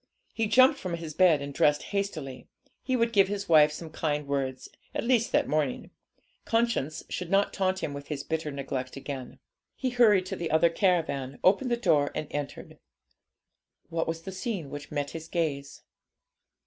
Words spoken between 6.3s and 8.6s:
Conscience should not taunt him with his bitter